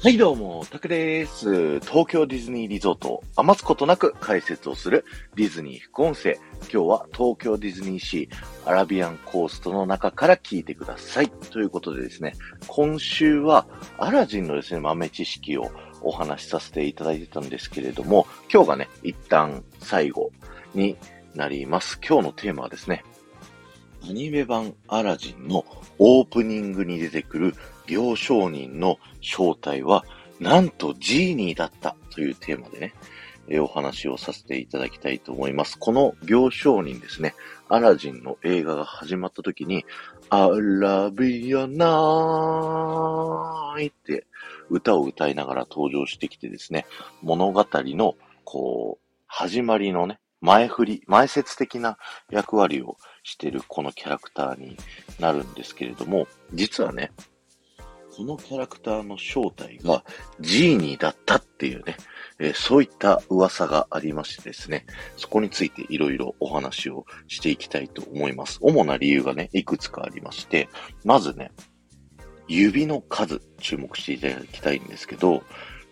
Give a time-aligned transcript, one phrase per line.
[0.00, 1.80] はいどうも、タクです。
[1.80, 6.38] 東京ディズニーリゾートを余すことなく解説をするディズニー副音声。
[6.60, 11.28] 今日は東京ディズニーシーアラビアンコーストの中から聞いてください。
[11.28, 12.34] ということでですね、
[12.68, 13.66] 今週は
[13.98, 15.68] アラジンのですね、豆知識を
[16.00, 20.30] お話しさせていただいてたんですけれども、今日がね、一旦最後
[20.76, 20.96] に
[21.34, 21.98] なります。
[22.08, 23.02] 今日のテーマはですね、
[24.08, 25.64] アニメ版アラジンの
[25.98, 27.54] オープニングに出てくる
[27.88, 30.04] 行商人の正体は、
[30.38, 32.94] なんとジーニーだったというテーマでね、
[33.50, 35.78] えお話をさせていただきたいと思います。
[35.78, 37.34] この行商人ですね、
[37.68, 39.84] アラジンの映画が始まった時に、
[40.28, 44.26] アラビアナーイって
[44.68, 46.86] 歌を歌いながら登場してきてですね、
[47.22, 48.14] 物語の、
[48.44, 51.98] こう、始まりのね、前振り、前説的な
[52.30, 54.76] 役割をしてるこのキャラクターに
[55.18, 57.10] なるんですけれども、実はね、
[58.18, 60.02] このキャラクターの正体が
[60.40, 61.96] ジーニーだったっていうね、
[62.40, 68.58] えー、そういった噂がありましてですね、そこについていろいろお話をしていきたいと思います。
[68.60, 70.68] 主な理由がね、いくつかありまして、
[71.04, 71.52] まずね、
[72.48, 75.44] 指の数、注目していただきたいんですけど、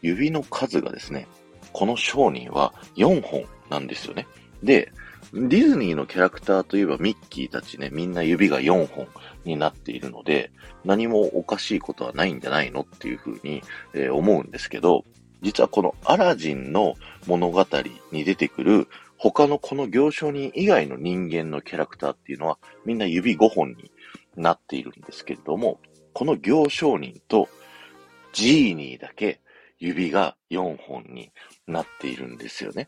[0.00, 1.26] 指の数がですね、
[1.72, 4.28] この商人は4本なんですよね。
[4.62, 4.92] で、
[5.34, 9.08] ディズニーのキャラクターといえばミッキーたちね、みんな指が4本
[9.44, 10.50] になっているので、
[10.84, 13.62] 何もおかしいことはないんじゃないのっていうふうに、
[13.94, 15.04] えー、思うんですけど、
[15.40, 17.66] 実はこのアラジンの物語
[18.12, 23.90] に出てくる他のこの行商人以外の人間のキャラクターっていうのはみんな指5本に
[24.36, 25.80] なっているんですけれども、
[26.12, 27.48] この行商人と
[28.34, 29.40] ジーニーだけ
[29.78, 31.32] 指が4本に
[31.66, 32.86] なっているんですよね。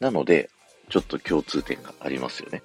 [0.00, 0.50] なので、
[0.90, 2.62] ちょっと共通点がありますよね。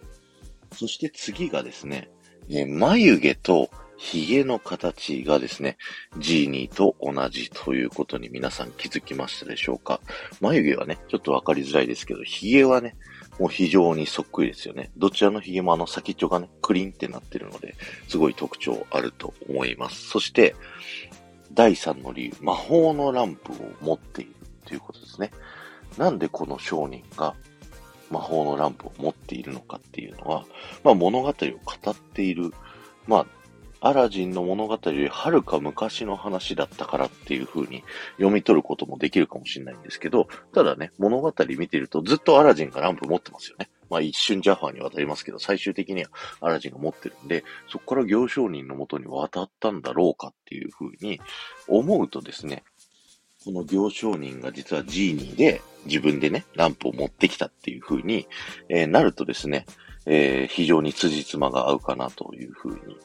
[0.73, 2.09] そして次がですね、
[2.49, 5.77] え眉毛と髭の形がですね、
[6.17, 10.01] ジーニーと同じということに皆さん気づきましたでしょうか
[10.41, 12.95] 眉毛はね、ちょっとわかりづらいですけど、髭はね、
[13.39, 14.91] もう非常にそっくりですよね。
[14.97, 17.75] どちらの髭もあの先っちょがね、クリンってなってるので、
[18.07, 20.09] すごい特徴あると思います。
[20.09, 20.55] そして、
[21.53, 24.31] 第3の理由、魔法のランプを持っている
[24.65, 25.31] ということですね。
[25.97, 27.35] なんでこの商人が
[28.11, 30.45] 魔法のランプを持っているのかっていうのは、
[30.83, 32.51] まあ物語を語っている、
[33.07, 33.17] ま
[33.81, 37.83] あ、アラジンの物語よりはるか昔の話だったからっていう風に
[38.17, 43.69] 読み取ることもできるかもしれないんですけど、ただね、物語見てるとずっとアラジンがランプ持ってますよね。
[43.89, 46.09] まあ一瞬ジャファーに渡りますけど、最終的には
[46.41, 51.21] アラジンが持ってるんで、そこから行商人のもとに渡ったんだろうかっていう風に
[51.67, 52.63] 思うとですね、
[53.45, 58.27] この行商人が実はジーニーで自分でね、ランプを持ってきたっていう風に、
[58.69, 59.67] えー、なるとですね、
[60.07, 62.97] えー、非常に辻褄が合うかなという風に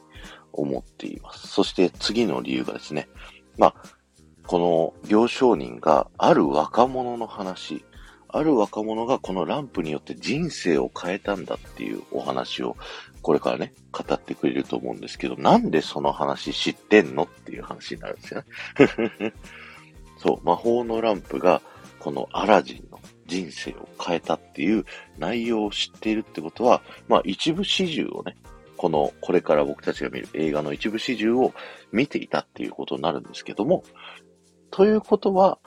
[0.51, 1.47] 思っています。
[1.47, 3.07] そして次の理由がですね、
[3.59, 3.75] まあ、
[4.47, 7.85] この行商人がある若者の話、
[8.27, 12.77] ある若者がこのランプによって人生を変えたんだっていうお話を
[13.21, 18.43] これからね、語ってくれると思うんですけど、なんでその話知ってんのっていう話になるんですよ
[19.19, 19.33] ね。
[20.21, 21.61] そう、魔法のランプが、
[21.99, 24.85] このアラジンの人生を変えたっていう
[25.17, 28.37] 内容を知っているってことは、まあ一部始終をね、
[28.77, 31.53] この、これから僕たちが見る映画の一部始終を
[31.91, 33.83] 見ていたっていうことになるんですけども、
[34.69, 35.59] ということは、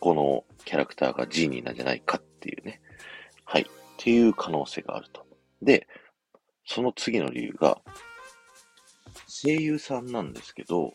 [0.00, 2.80] このキャラクターがジーニーなんじゃないかっていうね。
[3.44, 3.62] はい。
[3.62, 3.66] っ
[3.98, 5.26] ていう可能性があると。
[5.62, 5.86] で、
[6.64, 7.80] その次の理由が、
[9.28, 10.92] 声優さんなんですけど、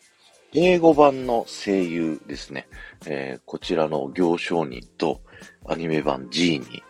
[0.54, 2.68] 英語版の声優ですね。
[3.06, 5.22] えー、こちらの行商人と
[5.66, 6.82] アニメ版 G に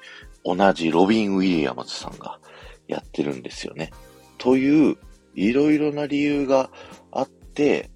[0.44, 2.40] 同じロビン・ウィリアムズさんが
[2.88, 3.92] やってるんですよね。
[4.38, 4.96] という、
[5.34, 6.70] いろいろな理由が
[7.12, 7.90] あって、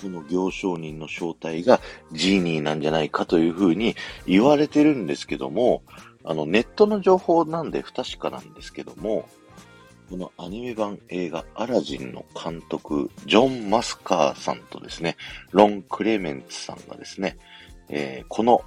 [0.00, 1.80] この行商人の正体が
[2.12, 3.96] ジーニーなんじゃないかというふうに
[4.26, 5.82] 言われてるんですけども、
[6.22, 9.26] あの、ネットの情報なんで不確かなんですけども、
[10.10, 15.16] このアニメ版映画アラジンの監督、ジョン・マスカーさんとですね、
[15.50, 17.36] ロン・クレメンツさんがですね、
[17.90, 18.62] えー、この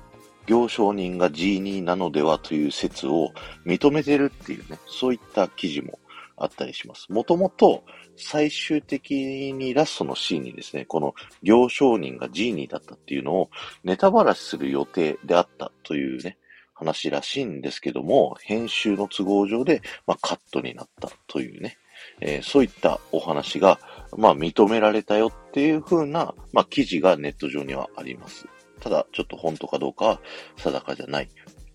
[0.45, 3.31] 行商人がジーニーなのではという説を
[3.65, 5.97] 認めてるっていうね、そういった記事も
[6.37, 7.11] あったりします。
[7.11, 7.83] もともと
[8.15, 13.49] 最終的にラストのシーンにですね、この行商人がジーニーだったっていうのを
[13.83, 16.37] ネタバラシする予定であったというね、
[16.81, 21.77] 話らしいんですけども、編集の都合上で、まあ、カットになったというね、
[22.21, 23.79] えー、そういったお話が、
[24.17, 28.47] まあ、認められたよっていう風な、まあ、記事がネット上にはあります。
[28.79, 30.21] ただ、ちょっと本当かどうかは
[30.57, 31.29] 定かじゃない。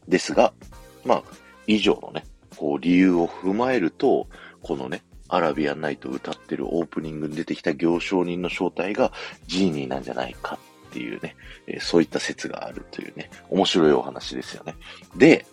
[0.08, 0.52] ですが、
[1.04, 1.22] まあ、
[1.68, 2.24] 以上のね、
[2.56, 4.26] こう、理由を踏まえると、
[4.60, 9.12] このね、アラビアンナイト歌ってるオープニングに出てきた行商人の正体が
[9.46, 10.58] ジーニーなんじゃないか
[10.96, 14.74] っていうね、え、そういった説があるというね、面白いお話ですよね。
[15.14, 15.44] で、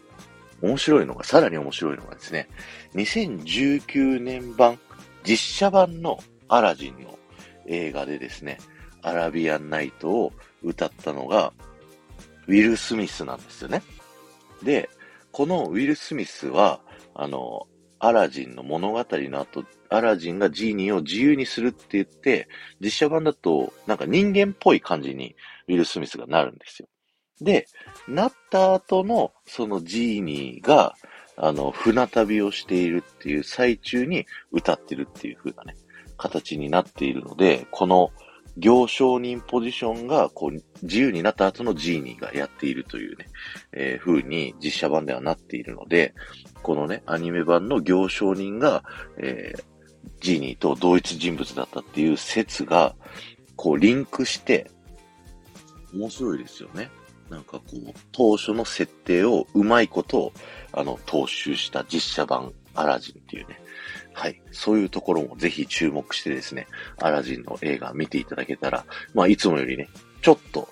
[0.61, 2.47] 面白いのが、さらに面白いのがですね、
[2.95, 4.79] 2019年版、
[5.27, 6.17] 実写版の
[6.47, 7.19] アラジンの
[7.67, 8.57] 映画でですね、
[9.01, 10.31] アラビアンナイトを
[10.63, 11.51] 歌ったのが、
[12.47, 13.83] ウィル・スミスなんですよね。
[14.63, 14.89] で、
[15.33, 16.79] このウィル・スミスは、
[17.15, 17.67] あの、
[18.05, 22.49] アラジンの物語の後、アラジンがジーニーを自由にするって言って、
[22.81, 25.37] 実写版だと、なんか人間っぽい感じに
[25.69, 26.89] ウィル・スミスがなるんですよ。
[27.39, 27.65] で、
[28.09, 30.95] なった後の、そのジーニーが、
[31.37, 35.77] あの、船旅をしているっていう最中に歌ってるっていう風なね、
[36.17, 38.11] 形になっているので、この
[38.57, 43.27] 行商人ポジションが、こう、自由になった後のジーニーがやっているというね、
[43.71, 46.13] えー、風に実写版ではなっているので、
[46.61, 48.83] このね、アニメ版の行商人が、
[49.17, 49.63] えー、
[50.21, 52.95] ジーニーと同一人物だったっていう説が、
[53.55, 54.69] こう、リンクして、
[55.93, 56.89] 面白いですよね。
[57.29, 60.33] なんかこう、当初の設定をうまいことを、
[60.71, 63.59] あの、踏襲した実写版アラジンっていうね、
[64.13, 64.41] はい。
[64.51, 66.67] そういうところもぜひ注目してですね、
[67.01, 69.89] アラジンの映画見ていただけたら、まあ、いつもよりね、
[70.21, 70.69] ちょっと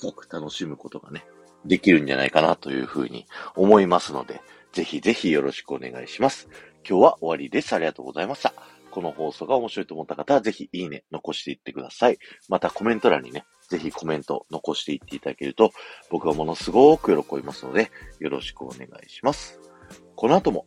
[0.00, 1.24] 深く楽しむことがね、
[1.64, 4.40] できるんじゃないかなというふうに思いますので、
[4.72, 6.48] ぜひぜひよろしくお願いします。
[6.88, 7.72] 今日は終わりです。
[7.74, 8.52] ありがとうございました。
[8.90, 12.18] この放送が面白いと思った方は、ぜひいいね、残していってください。
[12.48, 15.72] またコメント欄にね、ぜひコメント残していっていただけると、
[16.10, 19.60] 僕はものすごく喜びますので、よろしくお願いします。
[20.14, 20.66] この後も